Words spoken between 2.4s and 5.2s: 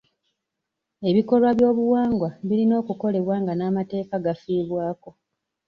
birina okukolebwa nga n'amateeka gafiibwako.